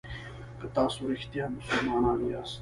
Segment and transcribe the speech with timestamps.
[0.59, 2.59] که تاسو رښتیا مسلمانان یاست.